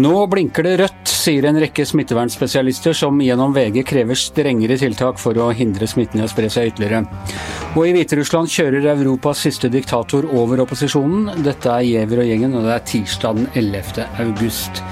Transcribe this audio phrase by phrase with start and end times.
[0.00, 5.36] Nå blinker det rødt, sier en rekke smittevernspesialister som gjennom VG krever strengere tiltak for
[5.36, 7.02] å hindre smitten i å spre seg ytterligere.
[7.74, 11.42] Og i Hviterussland kjører Europas siste diktator over opposisjonen.
[11.44, 14.06] Dette er Giæver og gjengen, og det er tirsdag den 11.
[14.24, 14.82] august.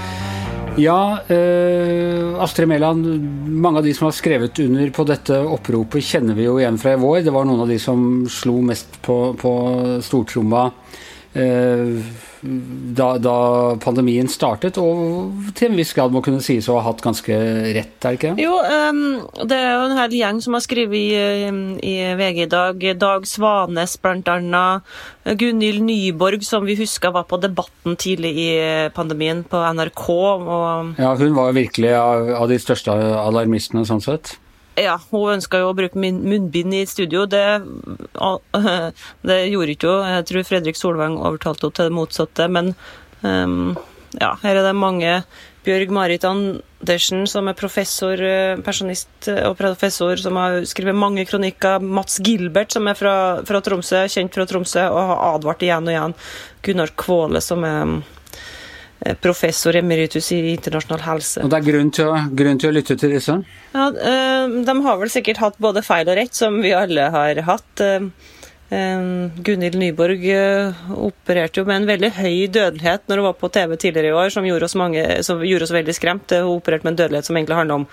[0.79, 1.00] Ja,
[1.30, 3.09] eh, Astrid Mæland,
[3.48, 6.98] mange av de som har skrevet under på dette oppropet, kjenner vi jo igjen fra
[6.98, 7.22] i vår.
[7.25, 9.52] Det var noen av de som slo mest på, på
[10.05, 10.69] stortromma.
[11.33, 13.34] Eh, da, da,
[13.83, 17.34] pandemien startet, og til en viss grad må kunne sies å ha hatt ganske
[17.74, 18.33] rett, er det ikke?
[18.42, 19.01] Jo, um,
[19.51, 21.51] det er jo en hel gjeng som har skrevet i,
[21.83, 22.88] i VG i dag.
[22.98, 24.64] Dag Svanes bl.a.
[25.38, 28.50] Gunhild Nyborg, som vi husker var på Debatten tidlig i
[28.95, 30.05] pandemien på NRK.
[30.09, 30.98] Og...
[31.00, 34.36] Ja, hun var virkelig av, av de største alarmistene sånn sett.
[34.78, 37.27] Ja, hun ønska jo å bruke munnbind i studio.
[37.30, 37.45] Det,
[39.28, 40.09] det gjorde ikke hun.
[40.14, 42.48] Jeg tror Fredrik Solvang overtalte henne til det motsatte.
[42.53, 42.72] Men
[43.22, 43.77] um,
[44.20, 45.20] ja, her er det mange.
[45.66, 48.20] Bjørg Marit Andersen, som er professor,
[48.64, 51.83] personist pensjonist og professor, som har skrevet mange kronikker.
[51.83, 53.16] Mats Gilbert, som er fra,
[53.48, 56.16] fra Tromsø, kjent fra Tromsø, og har advart igjen og igjen.
[56.64, 58.17] Gunnar Kvåle, som er Eh,
[59.22, 61.42] professor emeritus i internasjonal helse.
[61.44, 63.36] Og Det er grunn til, å, grunn til å lytte til disse?
[63.74, 67.42] Ja, eh, De har vel sikkert hatt både feil og rett, som vi alle har
[67.46, 67.80] hatt.
[67.80, 68.08] Eh,
[68.69, 70.26] Gunhild Nyborg
[70.92, 74.32] opererte jo med en veldig høy dødelighet når hun var på TV tidligere i år,
[74.34, 76.34] som gjorde oss, mange, som gjorde oss veldig skremt.
[76.34, 77.86] Hun opererte med en dødelighet som egentlig handla om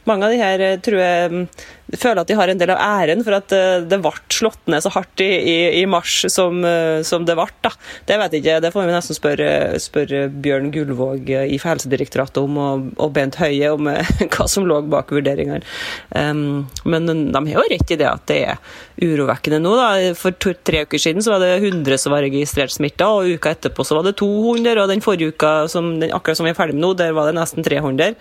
[0.06, 1.46] mange av de her eh, tror jeg
[1.94, 4.82] føler at de har en del av æren for at eh, det ble slått ned
[4.82, 7.48] så hardt i, i, i mars som, eh, som, det ble.
[7.66, 7.72] Da.
[8.10, 9.50] Det vet jeg ikke, det får vi nesten spørre,
[9.82, 13.90] spørre Bjørn Gullvåg i Helsedirektoratet om, og, og, Bent Høie om
[14.34, 15.62] hva som lå bak vurderingene.
[16.10, 19.76] Um, men de har jo rett i det at det er urovekkende nå.
[19.78, 19.90] Da.
[20.18, 23.54] For to, tre uker siden så var det 100 som var registrert smitta, og uka
[23.56, 26.58] etterpå så var det 200, og den forrige uka, som, den, akkurat som vi er
[26.58, 28.16] ferdig med nå, der var det nesten 300.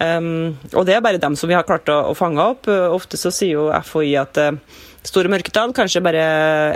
[0.00, 2.68] Um, og det er bare dem som vi har klart å, å fange opp.
[3.02, 6.22] Ofte så sier jo FHI at uh, store mørketall kanskje bare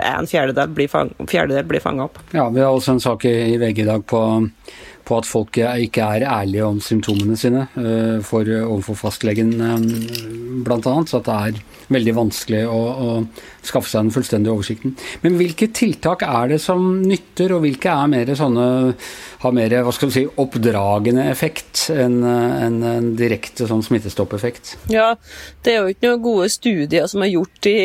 [0.03, 1.67] en fjerdedel blir, fang, fjerdedel
[2.03, 2.19] opp.
[2.35, 4.21] Ja, vi har også en sak i, i VG i dag på
[5.07, 9.55] på at folk ikke er ærlige om symptomene sine uh, for, overfor fastlegen
[10.65, 10.79] bl.a.
[11.07, 11.61] Så at det er
[11.93, 13.11] veldig vanskelig å, å,
[13.67, 14.93] skaffe seg den fullstendige oversikten.
[15.23, 18.67] Men hvilke tiltak er det som nytter, og hvilke er mer sånne,
[19.43, 24.75] har mer hva skal si, oppdragende effekt enn en, en direkte sånn smittestoppeffekt?
[24.93, 25.13] Ja,
[25.63, 27.77] det er jo ikke noen gode studier som er gjort i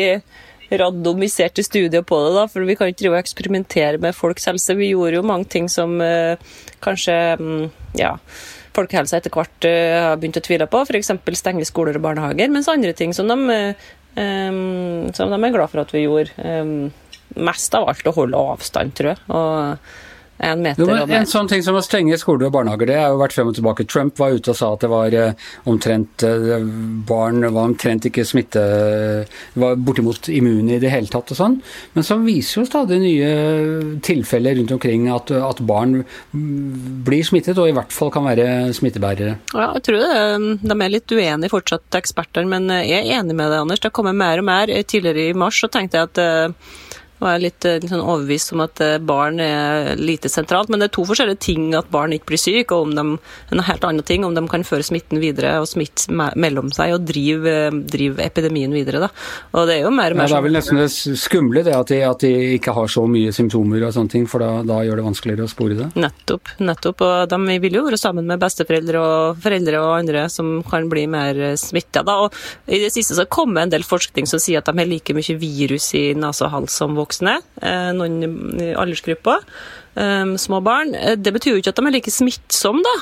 [0.71, 4.75] randomiserte studier på det, da, for vi kan ikke drive og eksperimentere med folks helse.
[4.79, 6.39] Vi gjorde jo mange ting som eh,
[6.83, 7.65] kanskje mm,
[7.99, 8.15] ja,
[8.75, 11.13] folkehelsa etter hvert eh, har begynt å tvile på, f.eks.
[11.39, 13.59] stenge skoler og barnehager, mens andre ting som de,
[14.17, 16.33] um, som de er glad for at vi gjorde.
[16.39, 16.91] Um,
[17.33, 19.23] mest av alt å holde avstand, tror jeg.
[19.33, 19.93] og
[20.43, 20.83] en meter.
[20.83, 23.51] Jo, en sånn ting som å stenge skoler og barnehager, det har jo vært frem
[23.51, 23.85] og tilbake.
[23.89, 26.65] Trump var ute og sa at det var eh, omtrent eh,
[27.09, 28.63] barn var omtrent ikke smitte
[29.59, 31.57] var bortimot immune i det hele tatt og sånn.
[31.95, 33.31] Men så viser jo stadig nye
[34.05, 36.01] tilfeller rundt omkring at, at barn
[36.31, 39.37] blir smittet, og i hvert fall kan være smittebærere.
[39.53, 43.49] Ja, jeg tror det, de er litt uenige fortsatt, eksperter, men jeg er enig med
[43.49, 43.81] deg, Anders.
[43.83, 44.71] Det har kommet mer og mer.
[44.83, 46.23] Tidligere i mars så tenkte jeg at
[47.23, 50.69] var jeg litt, eh, litt sånn overbevist om at eh, barn er lite sentralt.
[50.71, 53.05] Men det er to forskjellige ting at barn ikke blir syke, og om de,
[53.53, 57.07] en helt annen ting om de kan føre smitten videre og smitte mellom seg og
[57.07, 59.03] drive, eh, drive epidemien videre.
[59.05, 59.11] Da.
[59.53, 60.89] Og Det er jo mer og mer ja, Det er vel nesten det
[61.19, 64.43] skumle det at de, at de, ikke har så mye symptomer og sånne ting, for
[64.43, 65.89] da, da, gjør det vanskeligere å spore det?
[65.95, 66.55] Nettopp.
[66.59, 70.89] nettopp, og De vil jo være sammen med besteforeldre og foreldre og andre som kan
[70.91, 72.03] bli mer smitta.
[72.67, 75.37] I det siste så kommer en del forskning som sier at de har like mye
[75.39, 79.43] virus i nese og hals som voksne voksne, eh, noen aldersgrupper.
[79.95, 80.95] Um, små barn.
[80.95, 82.93] Eh, det betyr jo ikke at de er like smittsomme, da.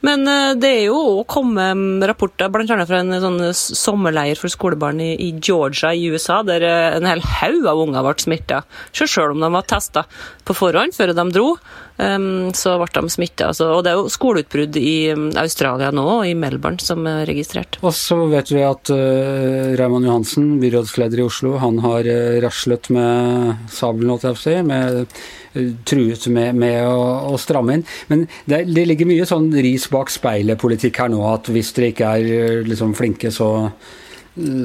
[0.00, 0.24] Men
[0.58, 2.86] det er jo òg kommet rapporter bl.a.
[2.88, 7.66] fra en sånn sommerleir for skolebarn i, i, Georgia i USA, der en hel haug
[7.68, 8.62] av unger ble smitta.
[8.96, 10.06] Selv om de var testa
[10.44, 11.58] på forhånd før de dro,
[12.00, 13.50] um, så ble de smitta.
[13.52, 17.26] Altså, og det er jo skoleutbrudd i um, Australia nå, og i Melbourne, som er
[17.28, 17.80] registrert.
[17.82, 22.90] Og så vet vi at uh, Raymond Johansen, byrådsleder i Oslo, han har uh, raslet
[22.94, 25.20] med sabelen, holdt jeg på å si, med,
[25.88, 27.86] truet med med, med å, å, stramme inn.
[28.10, 32.12] Men det, det, ligger mye sånn ris bak speilet-politikk her nå, at hvis dere ikke
[32.18, 33.50] er liksom, flinke, så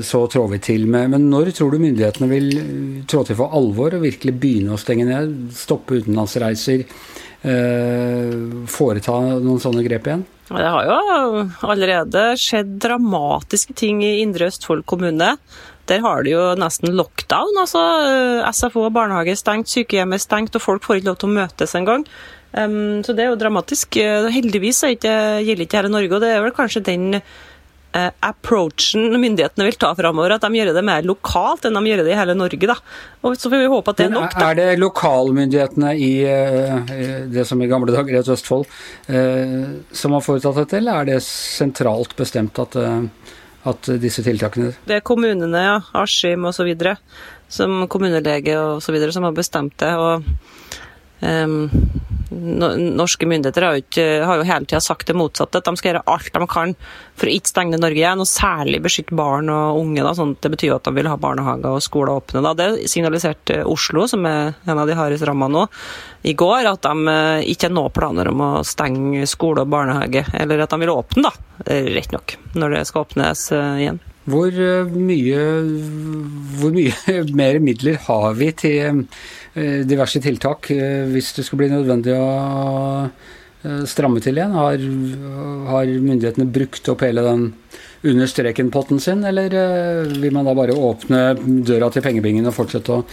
[0.06, 1.12] så trår vi til med.
[1.16, 2.50] Men når tror du myndighetene vil
[3.10, 5.34] trå til for alvor og virkelig begynne å stenge ned?
[5.58, 6.86] Stoppe utenlandsreiser?
[7.44, 8.32] Eh,
[8.72, 10.24] foreta noen sånne grep igjen?
[10.48, 15.34] Det har jo allerede skjedd dramatiske ting i Indre Østfold kommune.
[15.92, 17.58] Der har de jo nesten lockdown.
[17.60, 21.20] altså eh, SFO og barnehage er stengt, sykehjem er stengt, og folk får ikke lov
[21.20, 22.08] til å møtes engang.
[22.54, 23.98] Um, så det er jo dramatisk.
[24.00, 24.96] Eh, heldigvis er
[25.44, 27.10] gjelder ikke her i Norge, og det er vel kanskje den
[27.94, 30.36] approachen myndighetene vil ta framover.
[30.36, 32.70] At de gjør det mer lokalt enn de gjør det i hele Norge.
[32.70, 32.78] da.
[33.22, 34.34] Og Så får vi håpe at det er nok.
[34.34, 34.50] Da.
[34.50, 38.66] Er det lokalmyndighetene i uh, det som i gamle dager het Østfold,
[39.10, 42.82] uh, som har foretatt dette, eller er det sentralt bestemt at
[43.64, 45.78] at disse tiltakene Det er kommunene, ja.
[45.96, 46.74] Askim osv.
[47.48, 48.98] Som kommunelege osv.
[49.12, 49.94] som har bestemt det.
[49.96, 50.24] og
[52.34, 55.92] Norske myndigheter har jo, ikke, har jo hele tida sagt det motsatte, at de skal
[55.92, 56.74] gjøre alt de kan
[57.20, 60.04] for å ikke stenge Norge igjen, og særlig beskytte barn og unge.
[60.06, 62.44] Da, sånn det betyr at de vil ha barnehager og skoler åpne.
[62.46, 62.54] Da.
[62.58, 65.68] Det signaliserte Oslo, som er en av de hardest ramma nå,
[66.24, 70.26] i går, at de eh, ikke har noen planer om å stenge skole og barnehage,
[70.40, 74.02] eller at de vil åpne, da, rett nok, når det skal åpnes eh, igjen.
[74.24, 75.40] Hvor eh, mye,
[76.62, 79.06] hvor mye mer midler har vi til
[79.86, 82.30] diverse tiltak eh, hvis det skulle bli nødvendig å
[83.06, 84.56] eh, stramme til igjen?
[84.58, 84.86] Har,
[85.70, 87.52] har myndighetene brukt opp hele den
[88.04, 89.54] under streken-potten sin, eller
[90.20, 91.22] vil man da bare åpne
[91.64, 93.06] døra til pengebingen og fortsette å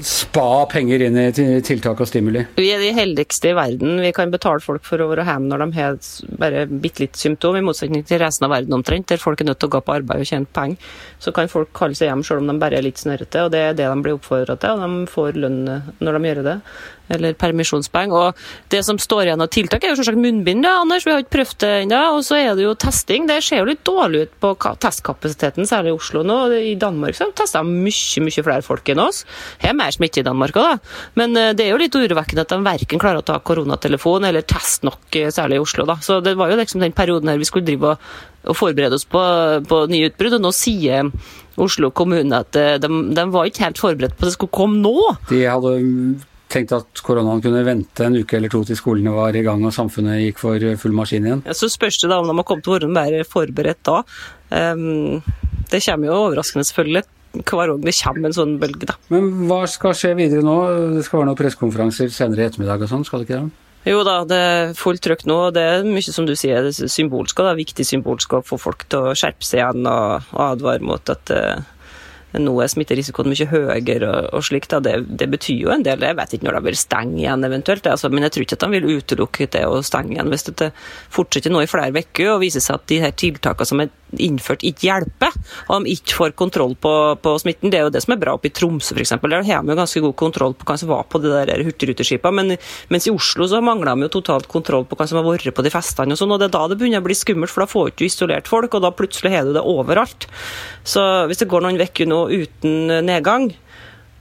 [0.00, 1.30] spa penger inn i
[1.66, 2.44] tiltak og stimuli?
[2.56, 3.98] Vi er de heldigste i verden.
[4.00, 5.98] Vi kan betale folk for å være hjemme når de har
[6.40, 9.60] bare bitte litt symptom, i motsetning til resten av verden omtrent, der folk er nødt
[9.60, 10.94] til å gå på arbeid og tjene penger.
[11.20, 13.64] Så kan folk kalle seg hjem selv om de bare er litt snørrete, og det
[13.66, 15.60] er det de blir oppfordra til, og de får lønn
[16.00, 16.56] når de gjør det
[17.10, 18.14] eller permisjonspoeng.
[18.14, 18.38] Og
[18.72, 21.06] det som står igjen av tiltak, er jo selvsagt munnbind, da, Anders.
[21.06, 22.00] Vi har ikke prøvd det ennå.
[22.16, 23.28] Og så er det jo testing.
[23.30, 26.38] Det ser jo litt dårlig ut på testkapasiteten, særlig i Oslo nå.
[26.72, 29.24] I Danmark så tester de mye, mye flere folk enn oss.
[29.60, 31.04] Det er mer smitte i Danmark òg, da.
[31.20, 34.46] Men eh, det er jo litt urovekkende at de verken klarer å ta koronatelefon eller
[34.46, 35.98] teste nok, eh, særlig i Oslo, da.
[36.04, 38.08] Så det var jo liksom den perioden her vi skulle drive og,
[38.50, 39.22] og forberede oss på,
[39.68, 41.10] på nye utbrudd, og nå sier
[41.60, 44.80] Oslo kommune at eh, de, de, var ikke helt forberedt på at det skulle komme
[44.80, 45.14] nå.
[45.30, 45.74] De hadde
[46.50, 49.74] tenkt at koronaen kunne vente en uke eller to til skolene var i gang og
[49.74, 51.44] samfunnet gikk for full maskin igjen.
[51.46, 54.02] Ja, så spørs det da om de har kommet til å være forberedt da.
[54.50, 55.22] Um,
[55.70, 57.06] det kommer jo overraskende, selvfølgelig.
[57.30, 58.98] Hver gang det kommer en sånn bølge, da.
[59.14, 60.56] Men hva skal skje videre nå?
[60.96, 63.66] Det skal være noen pressekonferanser senere i ettermiddag og sånn, skal det ikke det?
[63.88, 65.36] Jo da, det er fullt trøkk nå.
[65.46, 68.42] og Det er mye som du sier, det er symbolsk, det er viktig symbolsk å
[68.44, 71.62] få folk til å skjerpe seg igjen og advare mot at uh,
[72.38, 74.74] nå er smitterisikoen mye høyere og, og slikt.
[74.84, 76.04] Det, det, betyr jo en del.
[76.06, 78.66] Jeg vet ikke når de vil stenge igjen eventuelt, altså, men jeg tror ikke at
[78.66, 80.70] de vil utelukke det å stenge igjen hvis det
[81.10, 84.64] fortsetter nå i flere uker og viser seg at de her tiltakene som er innført,
[84.66, 85.36] ikke hjelper,
[85.68, 87.70] og de ikke får kontroll på, på smitten.
[87.70, 89.14] Det er jo det som er bra oppe i Tromsø f.eks.
[89.20, 92.34] Der har de jo ganske god kontroll på hva som var på de der hurtigruteskipene,
[92.40, 92.60] men
[92.92, 95.66] mens i Oslo så mangler de jo totalt kontroll på hva som har vært på
[95.66, 97.70] de festene og sånn, og det er da det begynner å bli skummelt, for da
[97.70, 100.28] får du ikke isolert folk, og da plutselig har du det overalt.
[100.84, 103.50] Så hvis det går noen uker nå uten nedgang,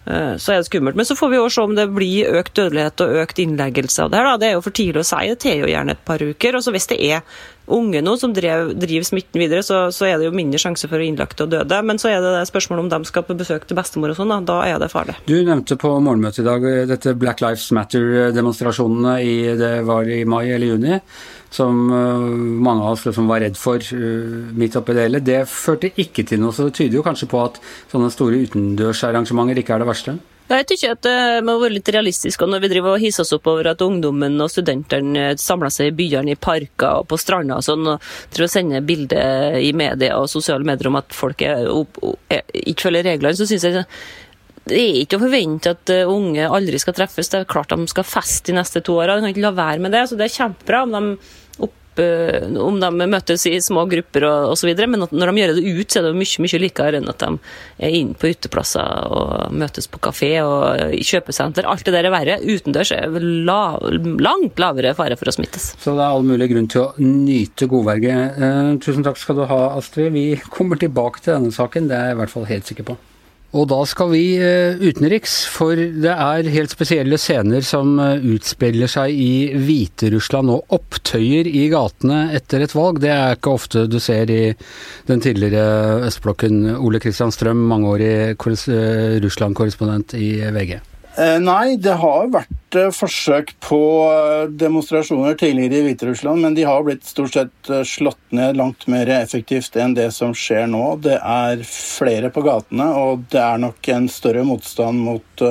[0.06, 0.98] eh, så er det skummelt.
[1.00, 4.12] Men så får vi også se om det blir økt dødelighet og økt innleggelse av
[4.12, 4.30] det her.
[4.32, 4.42] Da.
[4.42, 5.22] Det er jo for tidlig å si.
[5.32, 6.58] Det tar jo gjerne et par uker.
[6.58, 7.24] Og så hvis det er
[7.76, 11.00] unge nå som driver, driver smitten videre, så, så, er det jo mindre sjanse for
[11.00, 11.82] å innlagte og døde.
[11.86, 14.34] Men så er det, det spørsmålet om de skal på besøk til bestemor og sånn,
[14.34, 14.40] da.
[14.50, 15.18] da er det farlig.
[15.30, 20.46] Du nevnte på morgenmøtet i dag dette Black Lives Matter-demonstrasjonene i det var i mai
[20.48, 21.02] eller juni
[21.50, 22.20] som uh,
[22.62, 25.22] mange av oss liksom var redd for uh, midt oppi det hele.
[25.26, 27.58] Det førte ikke til noe, så det tyder jo kanskje på at
[27.92, 30.20] sånne store utendørsarrangementer ikke er det verste?
[30.50, 32.42] Jeg tykker at det må være litt realistisk.
[32.42, 35.92] og Når vi driver og hisser oss opp over at ungdommen og studentene samler seg
[35.92, 39.70] i byene, i parker og på stranda og sånn, og driver og sender bilder i
[39.78, 41.68] media og sosiale medier om at folk er,
[42.34, 43.84] er, ikke følger reglene, så syns jeg
[44.70, 47.30] det er ikke å forvente at eh, unge aldri skal treffes.
[47.32, 49.16] Det er klart de skal feste de neste to åra.
[49.18, 50.04] De kan ikke la være med det.
[50.10, 51.16] så Det er kjempebra om de
[52.00, 55.90] Eh, om de møtes i små grupper og osv., men når de gjør det ut,
[55.90, 57.30] så er det mye mye likere enn at de
[57.86, 61.68] er inne på uteplasser og møtes på kafé og i kjøpesenter.
[61.70, 62.40] Alt det der er verre.
[62.44, 63.62] Utendørs er la,
[64.22, 65.74] langt lavere fare for å smittes.
[65.80, 68.40] Så det er all mulig grunn til å nyte godverget.
[68.40, 70.14] Eh, tusen takk skal du ha, Astrid.
[70.16, 73.00] Vi kommer tilbake til denne saken, det er jeg i hvert fall helt sikker på.
[73.58, 78.92] Og da skal vi eh, utenriks, for det er helt spesielle scener som eh, utspiller
[78.92, 83.02] seg i Hviterussland og opptøyer i gatene etter et valg.
[83.02, 84.44] Det er ikke ofte du ser i
[85.10, 86.62] den tidligere østblokken.
[86.78, 90.78] Ole Kristian Strøm, mangeårig eh, Russland-korrespondent i VG.
[91.42, 96.64] Nei, det har vært vært eh, forsøk på eh, demonstrasjoner tidligere i Hviterussland, men de
[96.64, 101.00] har blitt stort sett eh, slått ned langt mer effektivt enn det som skjer nå.
[101.02, 105.44] Det er flere på gatene, og det er nok en større motstand mot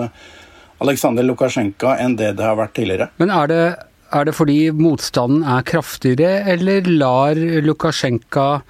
[0.79, 3.11] Aleksandr Lukasjenko enn det det har vært tidligere.
[3.19, 3.65] Men er det,
[4.15, 7.35] er det fordi motstanden er kraftigere, eller lar
[7.65, 8.61] Lukasjenko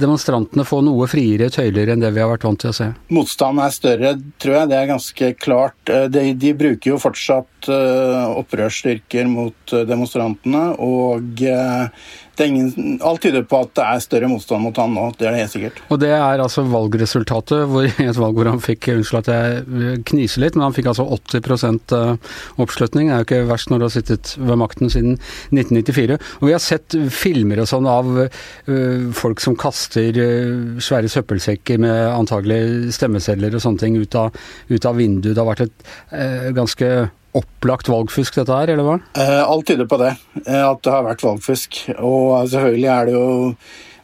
[0.00, 2.90] demonstrantene få noe friere tøyler enn det vi har vært vant til å se?
[3.12, 4.70] Motstanden er større, tror jeg.
[4.70, 5.76] Det er ganske klart.
[5.90, 10.66] Eh, de, de bruker jo fortsatt uh, opprørsstyrker mot demonstrantene.
[10.82, 11.88] Og uh,
[12.42, 15.42] ingen, alt tyder på at det er større motstand mot han nå, det er det
[15.44, 15.80] helt sikkert.
[15.94, 20.42] Og det er altså valgresultatet, hvor, et valg hvor han fikk Unnskyld at jeg kniser
[20.42, 23.08] litt, men han fikk altså 80 eh, oppslutning.
[23.08, 25.16] Det er jo ikke verst når du har sittet ved makten siden
[25.54, 26.18] 1994.
[26.40, 28.10] Og vi har sett filmer og sånn av
[29.16, 30.18] folk som kaster
[30.82, 34.34] svære søppelsekker med antagelig stemmesedler og sånne ting ut av,
[34.70, 35.34] ut av vinduet.
[35.34, 36.90] Det har vært et uh, ganske
[37.34, 38.98] opplagt valgfusk dette her, eller hva?
[39.18, 40.12] Eh, alt tyder på det,
[40.44, 41.80] eh, at det har vært valgfusk.
[41.98, 43.26] Og selvfølgelig er det jo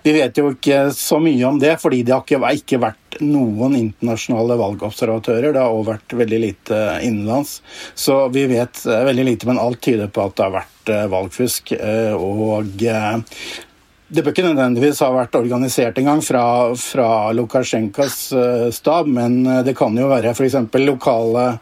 [0.03, 4.57] Vi vet jo ikke så mye om det, fordi det har ikke, vært noen internasjonale
[4.57, 5.53] valgobservatører.
[5.53, 7.59] Det har også vært veldig lite innenlands.
[7.95, 11.75] Så vi vet eh, veldig lite, men alt tyder på at det har vært valgfusk.
[12.17, 16.47] Og det bør ikke nødvendigvis ha vært organisert engang fra,
[16.81, 18.33] fra Lukasjenkas
[18.73, 20.57] stab, men det kan jo være f.eks.
[20.81, 21.61] lokale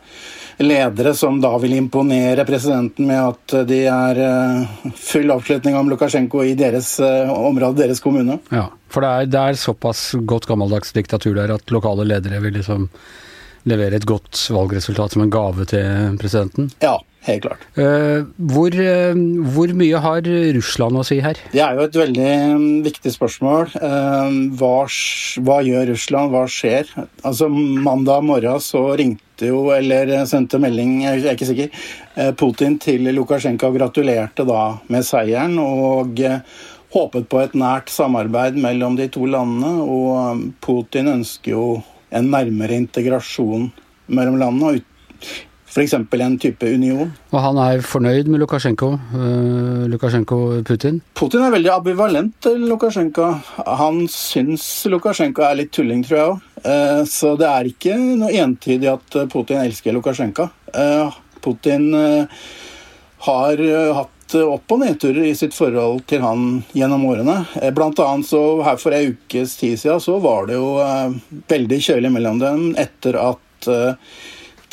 [0.59, 6.43] ledere som da vil imponere presidenten med at de er eh, full oppslutning om Lukasjenko
[6.45, 8.41] i deres eh, område, deres kommune.
[8.51, 12.59] Ja, for det er, det er såpass godt gammeldags diktatur der at lokale ledere vil
[12.59, 12.89] liksom
[13.69, 16.71] levere et godt valgresultat som en gave til presidenten?
[16.83, 16.97] Ja,
[17.29, 17.67] helt klart.
[17.79, 19.21] Uh, hvor, uh,
[19.55, 21.41] hvor, mye har Russland å si her?
[21.53, 23.73] Det er jo et veldig um, viktig spørsmål.
[23.77, 24.75] Uh, hva,
[25.47, 26.91] hva, gjør Russland, hva skjer?
[27.23, 31.85] Altså Mandag morgen så ringte jo, eller sendte melding, jeg er ikke sikker,
[32.35, 35.55] Putin til Lukasjenko og gratulerte da med seieren.
[35.63, 36.19] og
[36.95, 39.75] håpet på et nært samarbeid mellom de to landene.
[39.85, 41.67] Og um, Putin ønsker jo
[42.15, 43.69] en nærmere integrasjon
[44.09, 44.85] mellom landene.
[45.69, 45.95] F.eks.
[45.95, 47.11] en type union.
[47.31, 48.91] Og han er fornøyd med Lukasjenko?
[49.13, 51.01] Uh, Lukasjenko-Putin?
[51.19, 53.29] Putin er veldig ambivalent til Lukasjenko.
[53.83, 56.45] Han syns Lukasjenko er litt tulling, tror jeg òg.
[56.65, 60.49] Uh, så det er ikke noe entydig at Putin elsker Lukasjenko.
[60.73, 61.13] Uh,
[61.45, 61.93] Putin
[63.23, 63.61] har
[63.95, 67.47] hatt opp- og nedturer i sitt forhold til han gjennom årene.
[67.63, 71.17] Eh, blant annet så her for ei ukes tid siden så var det jo eh,
[71.49, 73.69] veldig kjølig mellom dem etter at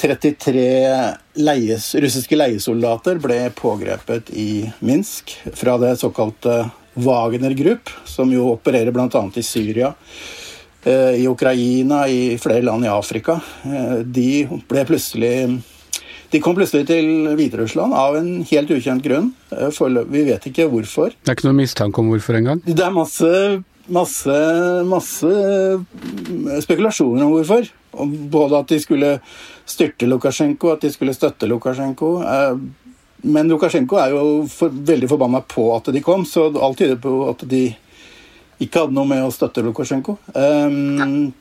[0.01, 1.11] 33 eh,
[1.41, 8.95] leies, russiske leiesoldater ble pågrepet i Minsk fra det såkalte Wagner Group, som jo opererer
[8.95, 9.07] bl.a.
[9.35, 9.93] i Syria,
[10.85, 13.39] i Ukraina, i flere land i Afrika.
[14.05, 15.33] De ble plutselig
[16.35, 19.29] de kom plutselig til Hviterussland av en helt ukjent grunn.
[19.55, 21.13] Eh, vi vet ikke hvorfor.
[21.15, 22.59] Det er ikke noe mistanke om hvorfor engang?
[22.65, 23.29] Det er masse,
[23.87, 24.39] masse,
[24.89, 27.69] masse eh, spekulasjoner om hvorfor.
[28.33, 29.11] Både at de skulle
[29.65, 32.11] styrte Lukasjenko, at de skulle støtte Lukasjenko.
[32.23, 32.91] Eh,
[33.25, 37.15] men Lukasjenko er jo for, veldig forbanna på at de kom, så alt tyder på
[37.31, 37.63] at de
[38.61, 40.17] ikke hadde noe med å støtte Lukasjenko.
[40.31, 41.33] Um,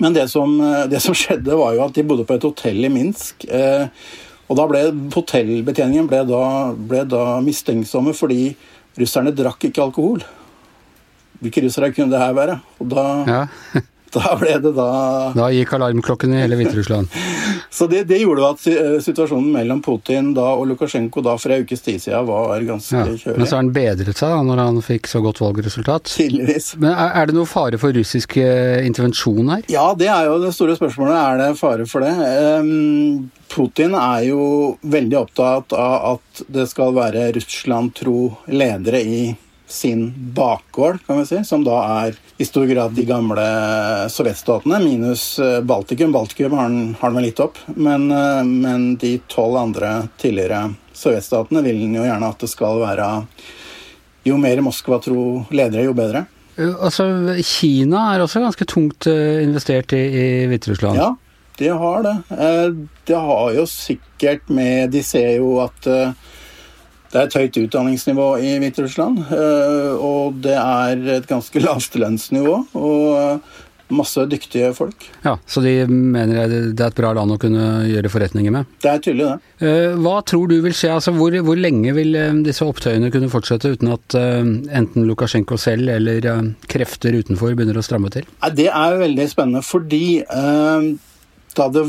[0.00, 0.52] men det som,
[0.90, 3.46] det som, skjedde, var jo at de bodde på et hotell i Minsk.
[3.48, 3.88] Uh,
[4.50, 4.82] og da ble
[5.14, 6.42] Hotellbetjeningen ble da,
[6.74, 8.50] ble da mistenksomme fordi
[8.98, 10.24] russerne drakk ikke alkohol.
[11.40, 12.58] Hvilke russere kunne det her være?
[12.82, 13.82] Og da, ja.
[14.16, 14.90] da ble det da
[15.36, 17.10] Da gikk alarmklokken i hele Hviterussland.
[17.70, 21.62] Så det, det, gjorde at eh, situasjonen mellom Putin da og Lukasjenko da for en
[21.64, 23.36] ukes tid siden var ganske ja, kjølig.
[23.38, 26.10] Men så har han bedret seg da når han fikk så godt valgresultat?
[26.16, 26.72] Tydeligvis.
[26.82, 29.62] Men er, er, det noe fare for russisk eh, intervensjon her?
[29.70, 31.14] Ja, det er jo det store spørsmålet.
[31.20, 32.16] Er det fare for det?
[32.58, 34.42] Um, Putin er jo
[34.82, 38.18] veldig opptatt av at det skal være Russland-tro
[38.50, 39.22] ledere i
[39.70, 43.42] sin bakgård, kan vi si, som da er i stor grad de gamle
[44.08, 46.12] sovjetstatene, minus eh, Baltikum.
[46.12, 51.60] Baltikum har den, har vel litt opp, men, eh, men de tolv andre tidligere sovjetstatene
[51.66, 53.08] vil den jo gjerne at det skal være
[54.24, 56.24] Jo mer Moskva-tro ledere, jo bedre.
[56.56, 57.10] Eh, altså,
[57.44, 60.96] Kina er også ganske tungt investert i, i Hviterussland?
[60.96, 61.12] Ja,
[61.60, 62.16] de har det.
[63.04, 65.92] Det har jo sikkert med De ser jo at
[67.10, 72.54] det er et høyt utdanningsnivå i Hviterussland, eh, og det er et ganske lavt lønnsnivå.
[72.78, 73.58] Og eh,
[73.90, 75.02] masse dyktige folk.
[75.24, 78.68] Ja, Så de mener det er et bra land å kunne gjøre forretninger med?
[78.78, 79.66] Det er tydelig, det.
[79.66, 80.92] Eh, hva tror du vil skje?
[80.94, 82.14] Altså, hvor, hvor lenge vil
[82.46, 86.30] disse opptøyene kunne fortsette uten at enten Lukasjenko selv eller
[86.70, 88.30] krefter utenfor begynner å stramme til?
[88.54, 90.20] Det er veldig spennende, fordi
[91.56, 91.82] det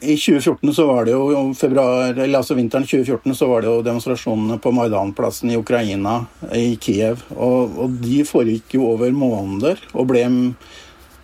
[0.00, 3.84] i 2014 så var det jo februar, eller altså vinteren 2014 så var det jo
[3.86, 6.20] demonstrasjonene på Maidanplassen i Ukraina,
[6.54, 7.22] i Kiev.
[7.34, 10.24] Og, og de foregikk jo over måneder og ble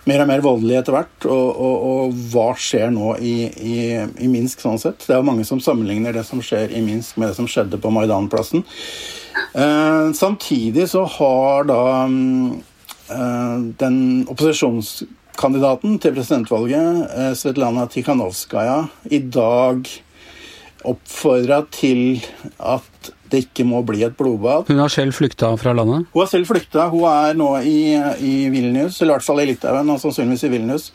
[0.05, 1.27] mer og mer voldelige etter hvert.
[1.27, 5.05] Og, og, og, hva skjer nå i, i, i, Minsk sånn sett?
[5.07, 7.81] Det er jo mange som sammenligner det som skjer i Minsk med det som skjedde
[7.81, 8.65] på Maidanplassen.
[9.55, 13.99] Eh, samtidig så har da eh, den
[14.31, 15.01] opposisjons
[15.39, 19.89] kandidaten til presidentvalget, eh, Svetlana Tikhanovskaja, i dag
[20.85, 22.23] oppfordra til
[22.61, 24.69] at det ikke må bli et blodbad.
[24.69, 26.07] Hun har selv flykta fra landet?
[26.13, 26.89] Hun har selv flykta.
[26.93, 27.79] Hun er nå i,
[28.21, 30.91] i Vilnius, eller i hvert fall i Litauen, og sannsynligvis i Vilnius.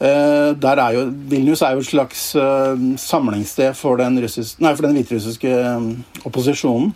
[0.00, 4.86] Uh, er jo, Vilnius er jo et slags uh, samlingssted for den, russisk, nei, for
[4.86, 5.90] den hviterussiske um,
[6.24, 6.94] opposisjonen.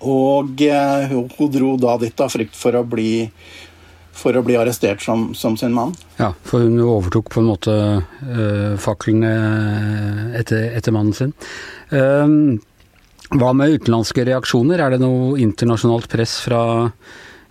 [0.00, 3.12] Og uh, hun dro da dit av frykt for å bli
[4.16, 5.94] for å bli arrestert som, som, sin mann.
[6.18, 9.32] Ja, for hun overtok på en måte uh, faklene
[10.38, 11.32] etter, etter, mannen sin.
[11.92, 12.58] Uh,
[13.30, 14.80] hva med utenlandske reaksjoner?
[14.82, 16.62] Er det noe internasjonalt press fra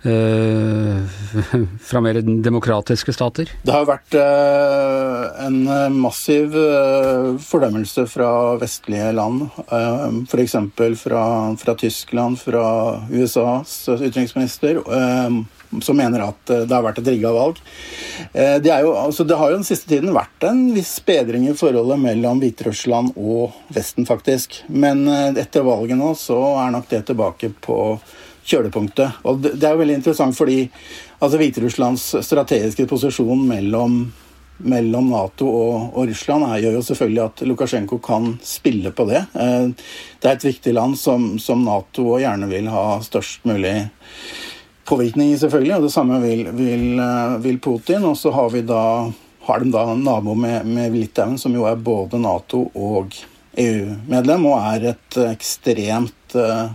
[0.04, 0.98] øh,
[1.88, 3.48] fra mer demokratiske stater?
[3.64, 8.28] Det har vært øh, en massiv uh, fordømmelse fra
[8.60, 9.46] vestlige land.
[9.72, 10.58] Uh, F.eks.
[11.00, 11.24] Fra,
[11.64, 12.66] fra Tyskland, fra
[13.08, 14.84] USAs utenriksminister
[15.82, 17.60] som mener at eh, det har vært et rigga valg.
[18.32, 21.56] Eh, det, jo, altså det, har jo den siste tiden vært en viss bedring i
[21.58, 24.62] forholdet mellom Hviterussland og Vesten, faktisk.
[24.68, 27.78] Men eh, etter valget nå så er nok det tilbake på
[28.50, 29.22] kjølepunktet.
[29.28, 30.64] Og det, er jo veldig interessant fordi
[31.20, 34.02] altså Hviterusslands strategiske posisjon mellom
[34.60, 39.22] mellom Nato og, og Russland er, gjør jo selvfølgelig at Lukasjenko kan spille på det.
[39.32, 43.72] Det er et viktig land som, som Nato gjerne vil ha størst mulig
[44.90, 48.04] påvirkning, selvfølgelig, og det samme vil, vil, eh, vil Putin.
[48.10, 48.82] Og så har, vi da,
[49.46, 53.14] har de da nabo med, med Litauen, som jo er både Nato og
[53.58, 56.70] EU-medlem, og er et ekstremt uh,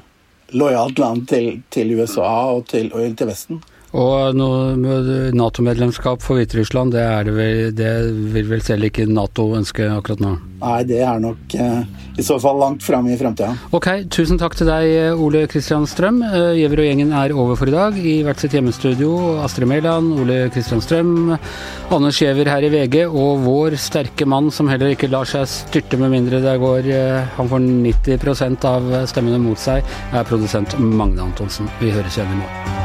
[0.55, 3.61] lojalt land til, til USA og til, og til Vesten.
[3.95, 7.91] Og Nato-medlemskap for Hviterussland, det, det, det,
[8.33, 10.33] vil vel selv ikke Nato ønske akkurat nå?
[10.59, 13.53] Nei, det er nok eh, i så fall langt fram i framtida.
[13.75, 16.21] Ok, tusen takk til deg, Ole Kristian Strøm.
[16.55, 17.97] Gjever og gjengen er over for i dag.
[17.99, 19.11] I hvert sitt hjemmestudio,
[19.43, 21.35] Astrid Mæland, Ole Kristian Strøm,
[21.95, 25.99] Anders Gjever her i VG, og vår sterke mann som heller ikke lar seg styrte
[25.99, 31.27] med mindre det går eh, Han får 90% av stemmene mot seg, er produsent Magne
[31.27, 31.69] Antonsen.
[31.81, 32.84] Vi høres igjen i morgen.